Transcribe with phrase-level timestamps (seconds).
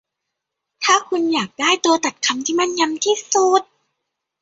[0.83, 3.63] ถ้าคุณอยากได้ตัวตัดคำที่แม่นยำที่สุด